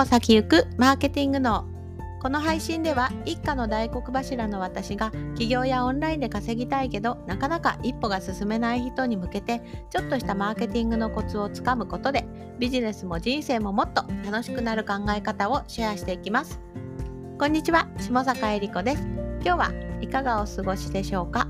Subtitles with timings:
[0.00, 1.66] 歩先行くマーケティングの
[2.22, 9.60] この配信では一家の大黒柱の私が起業やオンラインで稼ぎたいけどなかなか一歩が進めない人に向けて
[9.90, 12.24] ちょっとしたマーケティングのコツをつかむことで
[12.58, 16.58] ビジネスも人生ももっと楽しくなる考え方をシェアしていきます。
[17.38, 19.02] こんにちは下坂恵理子です。
[19.44, 21.46] 今日はいかがお過ごしでしょうか？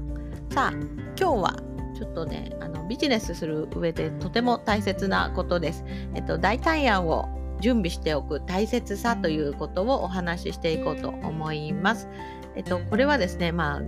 [0.53, 0.73] さあ
[1.17, 1.57] 今日は
[1.97, 5.85] ちょっとねあのビジネスする上でとても大切なことです。
[6.15, 7.29] えっと代替案を
[7.61, 12.09] 準備しておく大切さということをお話ししていこうと思います。
[12.57, 13.83] えっと、これはですね、まあ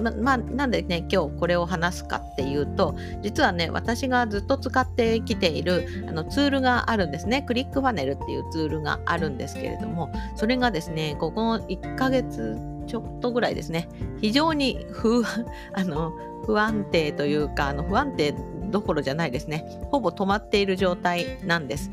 [0.00, 13.88] ままあ、なんでね今日これを話すかっていうと実はね私がずっと使ってきているあのツールがあるんですねクリックファネルっていうツールがあるんですけれどもそれがですねここの1ヶ月ちょっとぐらいですね
[14.20, 15.22] 非常に不
[15.74, 16.12] あの
[16.46, 18.34] 不安定というかあの不安定
[18.70, 21.90] どころじゃないですねほぼ止まっている状態なんです。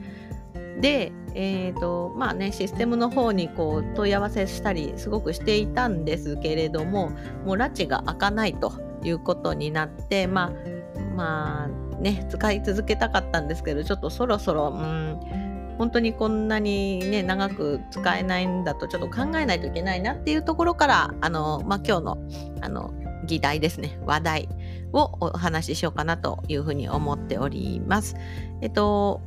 [0.80, 1.12] で、
[1.42, 7.12] えーとまあね、システムの方にこう問い合わせしたりすごくしていたんですけれども
[7.46, 8.74] もう拉致が開かないと
[9.06, 22.18] いうことになってまあまあね使い続けたかったんですけどちょっとそろそろうん本当にこんなにね長く使えないんだとちょっと考えないといけないなっていうところからあの、まあ、今日の
[22.60, 22.94] あの
[23.26, 24.50] 議題ですね話題
[24.92, 28.18] をお話ししようかなというふうに思っております。
[28.62, 29.22] えっと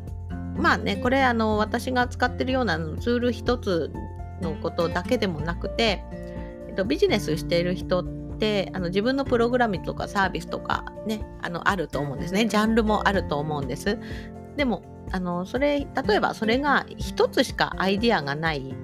[0.56, 3.92] まあねこれあの私が使ってるようなツール一つ
[4.40, 6.02] のことだけでもなくて、
[6.68, 8.04] えっと、ビジネスしている人っ
[8.38, 12.46] てあの自分のプログラムとかサービスとかねあのあると思うんですね。
[12.46, 13.98] ジャンルもあると思うんです。
[14.56, 18.74] でもあのそれ例えばそれが一つしかアイディアがない、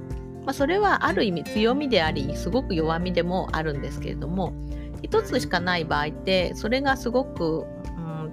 [0.44, 4.52] まあ、それはある意味強みでありすごく弱みでもあるんですけれども
[5.02, 7.66] 一つしかない場合ってそれがすごく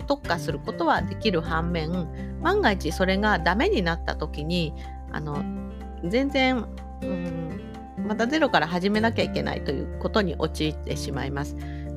[0.06, 2.08] 特化することはできる反面
[2.42, 4.74] 万が一それがダメになった時に
[5.12, 5.44] あの
[6.04, 6.66] 全然、
[7.02, 7.62] うん、
[8.08, 11.56] またゼロから始めなきゃいけないということに陥ってしまいます。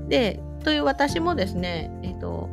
[0.08, 2.48] でという私もですね、えーと、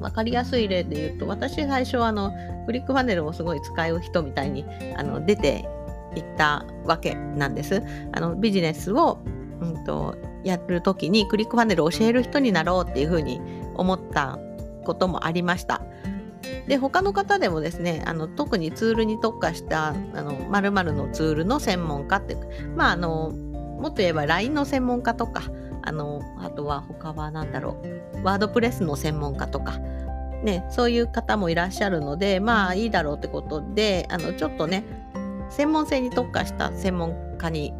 [0.00, 2.32] 分かりやすい例で言うと私最初はあの
[2.66, 4.64] クリックパネルをすごい使う人みたいに
[4.96, 5.68] あの出て
[6.16, 7.82] いったわけなんです。
[8.12, 9.18] あのビジネスを、
[9.60, 13.40] うんと、やる時にクリックパネルを教える人になろうっていうふうに
[13.74, 14.38] 思った
[14.84, 15.82] こともありました。
[16.68, 22.36] で他の方でもですねあの特にツールに特化したあの〇〇のツールの専門家って
[22.76, 25.42] まああのもっと言えば LINE の専門家とか
[25.82, 27.82] あのあとは他は何だろ
[28.14, 29.78] うワードプレスの専門家とか
[30.42, 34.84] ねそういう方もいらっしゃるのでまあいいだろうってことであのちょっとね
[35.50, 37.74] 専門性に特化した専門家に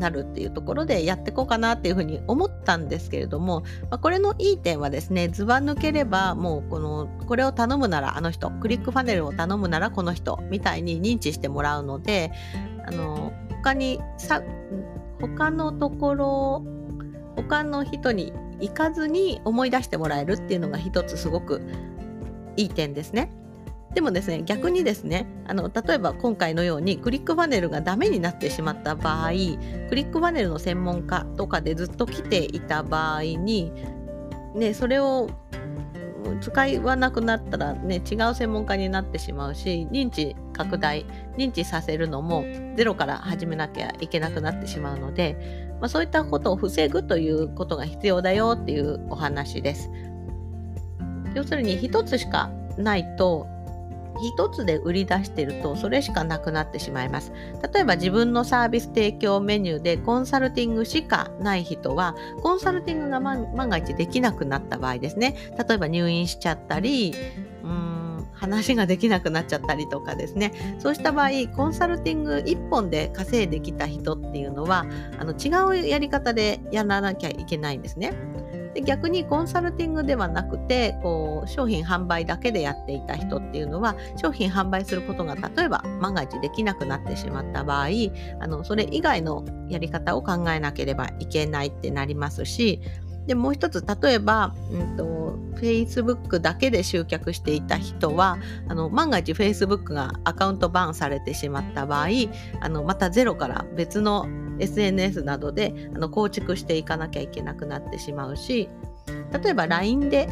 [0.00, 12.32] なるっていうところでやっていこうかなっていうふうに思ったんですけれども、まあ、これのいい点はですね図ば抜ければもうこのこれを頼むならあの人クリックパネルを頼むならこの人みたいに認知してもらうので
[12.86, 14.42] あの他にさ
[15.20, 16.64] 他のところ
[17.36, 21.62] 他の人に行かずに思い出してもらえるっていうのが一つすごく
[22.56, 23.30] いい点ですね。
[23.94, 33.72] でもですね逆にですねあの例えば今回のようにクリックパネルがダメになってしまった場合クリックパネルの専門家とかでずっと来ていた場合に、
[34.54, 35.28] ね、それを
[36.40, 36.52] 使
[36.82, 41.04] わなくなったら、ね、違う専門家になってしまうし認知拡大
[41.36, 42.44] 認知させるのも
[42.76, 49.90] ゼロから始めなきゃいけなくなってしまうので、まあ、そういったことを防ぐということが必要だよっていうお話です。
[51.34, 53.46] 要するに一つしかないと
[54.28, 57.32] 一つで売り出してるとそれしかなくなってしまいます。
[57.72, 65.36] 例えば自分のサービス提供メニューでコンサルティングしかない人はコンサルティングが万が一できなくなった場合ですね。
[65.68, 67.14] 例えば入院しちゃったり
[67.62, 68.00] うん
[68.32, 70.76] 話ができなくなっちゃったりとかですね。
[70.78, 74.86] そうした場合コンサルティング1本で稼いできた人っていうのは
[75.18, 78.14] あの違うやり方でやらなきゃいけないんですね。
[78.74, 87.88] で逆にコンサルティングではなくてこう商品販売だけでやっていた人っていうのは商品販売することが例えば万が一できなくなってしまった場合
[88.40, 92.80] あのそれ以外のやり方を考えなければいけないってなりますし
[93.26, 102.08] でもう一つ例えば、うんと、Facebook だけで集客していた人はあの万が一 Facebook がアカウントバンされてしまった場合
[102.60, 104.26] あのまたゼロから別の
[104.60, 108.68] SNS などであの構築していかなきゃいけなくなってしまうし
[109.42, 110.28] 例えば LINE で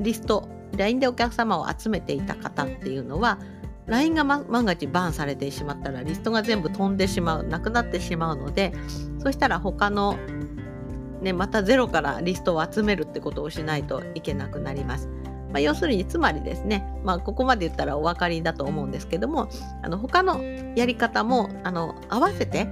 [0.00, 3.38] リスト LINE でお客様を集めていた方っていうのは
[3.86, 8.72] LINE が万が一バーンされてしまったらリストが全部飛んでしまうなくなってしまうので
[9.18, 10.16] そしたら他の、
[11.20, 15.08] ね、またゼロからリストを集めるってことをしないといけなくなります。
[15.52, 19.48] まあ、要するにつまりですね、まあ、ここまで言ったらお分かりだと思うんですけども
[19.82, 20.40] あの他の
[20.76, 22.68] やり方もあの合わせて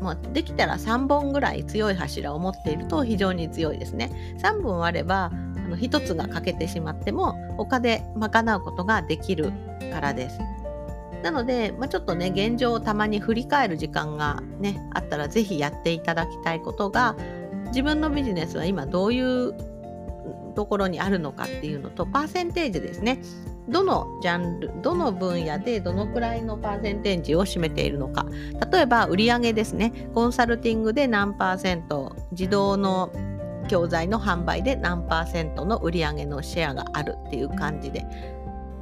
[0.00, 4.36] まあ、できたら3本ぐらい強い柱を持っていると非常に強いですね。
[4.42, 5.30] 3本あればあ
[5.68, 9.52] の1つが欠けてしまっても他で賄うことができる
[9.92, 10.38] からです。
[11.22, 17.16] なので、まあ、ちょっとね現状をたまに振り返る時間がねあったら是非やっていただきたいことが
[17.66, 19.54] 自分のビジネスは今どういう
[20.54, 23.20] ところにあるのかっていうのとパーセンテージですね
[23.68, 28.26] どのジャンルどの分野でどのくらいのパーセンテージを占めているのか。
[28.72, 30.08] 例えば売上ですね。
[30.14, 33.12] コンサルティングで何パーセント自動の
[33.68, 38.06] 教材の販売で何パーセントの売上のシェアがあるっていう感じで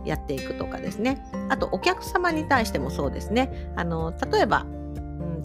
[0.04, 1.22] やっていくとかですね。
[1.48, 3.70] あとお客様に対してもそうですね。
[3.74, 4.64] あの例えば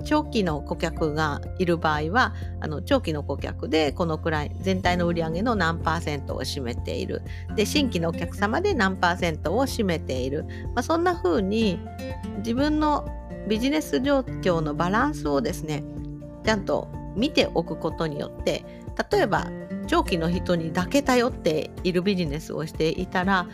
[0.01, 7.21] 長期の顧客がいる場合はあの長期の顧客でこのくらい全体の売り上げの何パーセントを占めている。
[7.56, 10.45] で新規のお客様で何パーセントを占めている、
[10.75, 11.80] まあ、そんな風に
[12.38, 13.07] 自分の
[13.48, 15.83] ビジネス状況のバランスをですね
[16.44, 18.63] ちゃんと見ておくことによって
[19.12, 19.47] 例えば
[19.88, 23.47] 長期の人にだけ頼っているビジネスをしていたら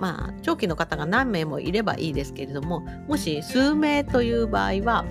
[0.00, 5.04] まあ長期の方が何名もいればいいですけれどももし数名という場合は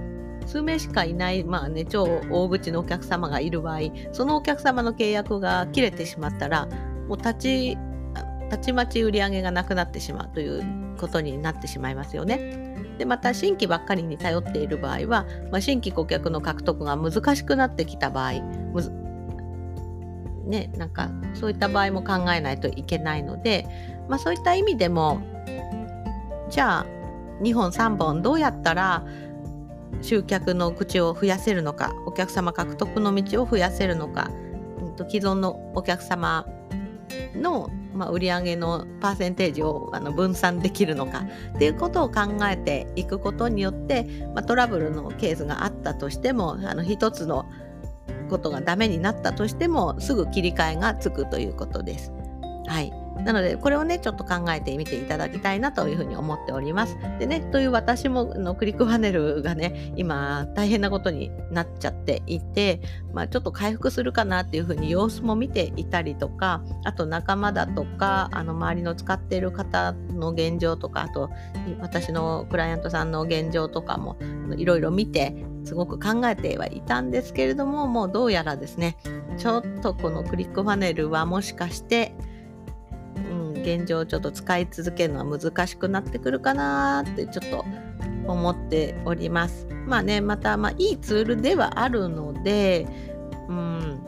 [0.46, 3.80] 数名しかいない、まあね、超大口のお客様がいる場合
[4.12, 6.68] そのお客様の契約が切れてしまったら
[7.08, 7.78] もう立ち
[8.50, 10.64] たちまち売り上げがなくなってしまうという
[11.00, 12.76] ことになってしまいますよね。
[12.98, 18.34] でまた新規ばっかりに頼っている場合は、まあ、新規顧客の獲得が難しくなってきた場合
[20.46, 23.66] ねなんかそういった場合も考えないといけないので、
[24.08, 25.22] まあ、そういった意味でも
[26.50, 26.86] じゃあ
[27.42, 29.04] 2本3本どうやったら
[30.02, 34.32] 集客の口を増やせるのかお客様獲得の道を増やせるのか、
[34.82, 36.46] うん、と既存のお客様
[37.36, 44.04] の、まあ、売上のパーセンテージをあの分散できるのかっていうことを考えていくことによって、
[44.34, 47.46] まあ、トラブルのケースがあったとしてもあの一つの
[48.30, 52.12] ことがダメになったとしてもすぐ切り替えがつくということです。
[52.68, 56.98] はいなので、これをね、ちょっと考えてみていただきたいなというふうに思っております。
[57.19, 62.81] でね、という私ものクリックパネルがね、今大変なことになっちゃっていて、
[63.13, 71.30] まあ、ちょっと回復するかなっていうふうに様子も見ていたりとか、あと仲間だとか、あの周りの使っている方の現状とか、あと
[71.80, 74.18] 私のクライアントさんの現状とかも
[74.58, 78.98] いろいろ見て、すごく考えてはいたんですけれども、もうどうやらですね、
[79.38, 82.16] ちょっとこのクリックパネルはもしかして、
[83.62, 87.66] 現状ちょっと使い続けるのは難しくなってくるかなってちょっと
[88.28, 89.68] 思っております。
[89.86, 92.88] まあね、また、まあ、いいツールではあるので、
[93.48, 94.00] うん、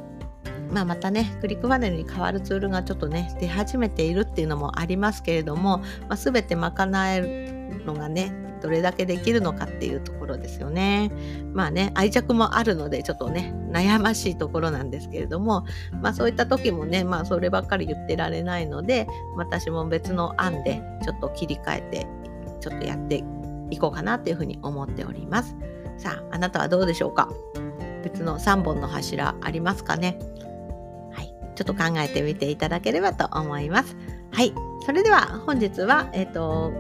[0.72, 11.12] まあ、またね、クリックパネルに変わるツールがちょっとね、出始めているっていうのもありますけれども、まあ、全て賄えるのがね、どれだけできるのかっていうところですよね。
[11.54, 15.66] まあね、愛着もあるので、ちょっとね、悩ましいところなんですけれども、
[16.02, 22.08] まあそういった時もね、まあそればっかり言ってられないので、私も別の案でちょっと切り替えて、
[22.62, 23.24] ちょっとやって
[23.70, 25.56] いこうかなっていうふうに思っております。
[25.98, 27.30] さあ、あなたはどうでしょうか？
[28.04, 30.18] 別の3本の柱ありますかね？
[31.12, 31.34] はい。
[31.56, 33.98] ちょっと考えてみていただければと思います。
[34.32, 34.54] はい。
[34.86, 36.72] それでは本日は、えっ、ー、と、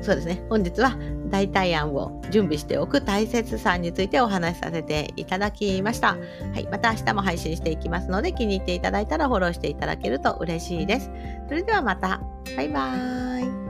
[0.00, 0.42] そうですね。
[0.48, 0.96] 本日は
[1.28, 6.16] 代替案を準備しておく大切さについてお話しさせていただきました。
[6.54, 11.10] はい、また明日も配信していきますので気に入っていただいたらフォローしていただけると嬉しいです。
[11.48, 12.20] それではまた。
[12.56, 13.67] バイバーイ。